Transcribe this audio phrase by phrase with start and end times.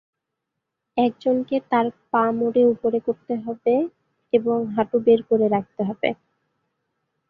[0.97, 3.73] একজনকে তার পা মুড়ে ওপরে করতে হবে
[4.33, 6.09] এবং হাঁটু বের করে ধরে রাখতে হবে।